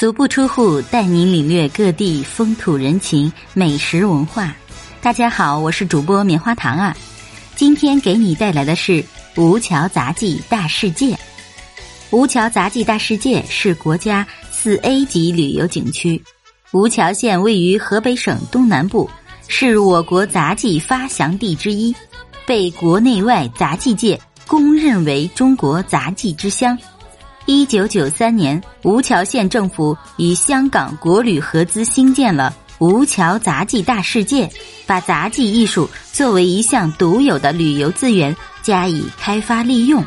[0.00, 4.56] 足不出户，带您领略各地风土人情、美食文化。
[5.02, 6.96] 大家好，我是主播棉花糖啊。
[7.54, 9.04] 今天给你带来的是
[9.36, 11.14] 吴桥杂技大世界。
[12.08, 16.24] 吴桥杂技大世界是国家四 A 级旅游景区。
[16.72, 19.06] 吴桥县位于河北省东南部，
[19.48, 21.94] 是我国杂技发祥地之一，
[22.46, 26.78] 被国内外杂技界公认为中国杂技之乡。
[27.46, 34.48] 一九九三年，吴桥县政府与香港国旅合资兴建了吴桥杂技大世界，
[34.86, 40.04] 把杂技艺术作为一项独有的旅游资源加以开发利用。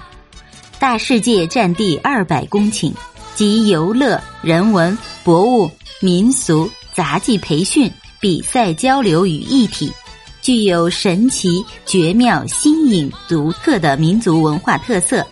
[0.80, 2.94] 大世界占地二百公顷，
[3.36, 9.92] 集游乐、人文、博物、民俗、杂技培训、比赛交流于一体，
[10.42, 15.26] 具有神奇、绝妙、新颖、独特的民族文化特色。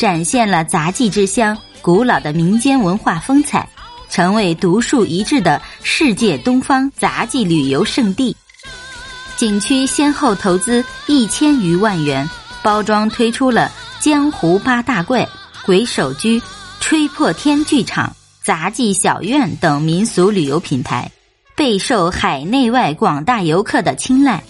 [0.00, 3.68] 展现了杂技之乡古老的民间文化风采，
[4.08, 8.34] 成为独树一帜的世界东方杂技旅游胜地。
[9.36, 12.26] 景区先后投资一千余万元，
[12.62, 15.28] 包装推出了江湖八大怪、
[15.66, 16.40] 鬼手居、
[16.80, 18.10] 吹破天剧场、
[18.42, 21.10] 杂技小院等民俗旅游品牌，
[21.54, 24.42] 备受海内外广大游客的青睐。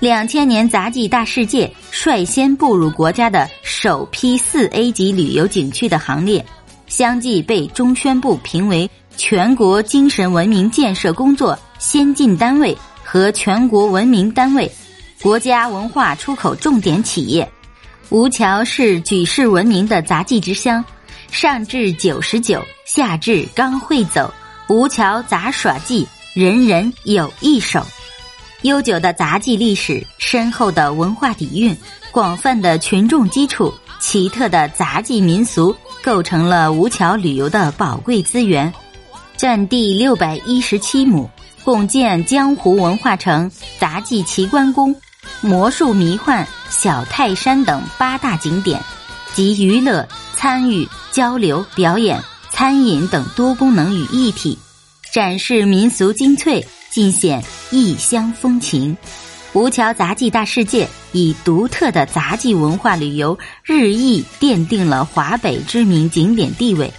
[0.00, 6.42] 两千年杂技大世界率先步入国家的首批四 A 级旅游景区的行列，
[6.86, 14.72] 相继被中宣部评为全国精神文明建设工作先进单位和全国文明单位，
[15.20, 17.46] 国家文化出口重点企业。
[18.08, 20.82] 吴桥是举世闻名的杂技之乡，
[21.30, 24.32] 上至九十九，下至刚会走，
[24.70, 27.86] 吴桥杂耍技人人有一手。
[28.62, 31.74] 悠久的杂技历史、深厚的文化底蕴、
[32.10, 38.70] 广泛的群众基础、奇特的杂技民俗，构成了吴桥旅游的宝贵资源。
[39.34, 41.28] 占地六百一十七亩，
[41.64, 44.94] 共建江湖文化城、杂技奇观宫、
[45.40, 48.78] 魔术迷幻、小泰山等八大景点，
[49.32, 54.58] 集娱乐、参与、交流、表演、餐饮等多功能于一体，
[55.10, 56.62] 展示民俗精粹。
[56.90, 58.96] 尽显异乡风情，
[59.52, 66.92] 吴桥杂技大世界以独特的杂技文化旅游日益奠定了华北知名景点地位。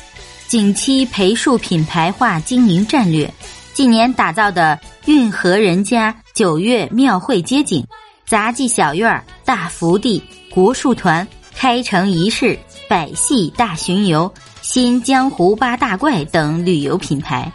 [0.47, 3.34] 景区培树品牌化经营战略，
[3.74, 7.85] 近年打造的运河人家九月庙会街景、
[8.25, 11.25] 杂技小院、大福地、国术团、
[11.56, 12.58] 开城仪式、
[12.90, 17.50] 百戏大巡游、新江湖八大怪等旅游品牌。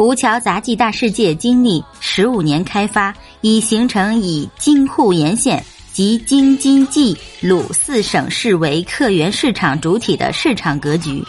[0.00, 5.62] 吴桥杂技大世界经历十五年开发，已形成以京沪沿线
[5.92, 11.22] 及京津冀鲁四省市为客源市场主体的市场格局，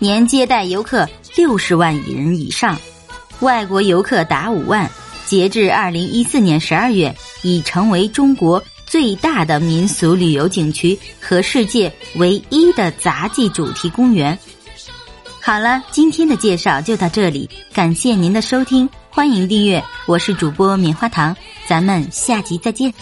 [0.00, 2.76] 年接待游客六十万人以上，
[3.38, 4.90] 外国游客达五万。
[5.24, 14.36] 截至二零一四年十二月，已成为中国最大的民俗旅游景区和世界唯一的杂技主题公园。
[15.48, 21.34] 好了，今天的介绍就到这里，感谢您的收听，欢迎订阅，我是主播棉花糖，
[21.66, 22.92] 咱们下集再见。